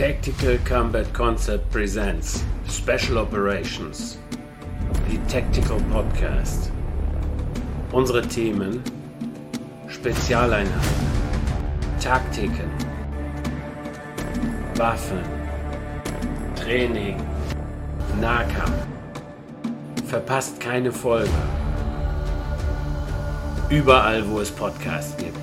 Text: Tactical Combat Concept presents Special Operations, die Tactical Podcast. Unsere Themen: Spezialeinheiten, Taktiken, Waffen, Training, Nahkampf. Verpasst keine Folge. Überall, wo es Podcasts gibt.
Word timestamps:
Tactical 0.00 0.56
Combat 0.64 1.12
Concept 1.12 1.70
presents 1.70 2.42
Special 2.66 3.18
Operations, 3.18 4.16
die 5.06 5.18
Tactical 5.28 5.78
Podcast. 5.92 6.72
Unsere 7.92 8.22
Themen: 8.22 8.82
Spezialeinheiten, 9.88 11.06
Taktiken, 12.00 12.70
Waffen, 14.76 15.20
Training, 16.56 17.22
Nahkampf. 18.22 18.86
Verpasst 20.06 20.58
keine 20.60 20.92
Folge. 20.92 21.28
Überall, 23.68 24.26
wo 24.30 24.40
es 24.40 24.50
Podcasts 24.50 25.14
gibt. 25.18 25.36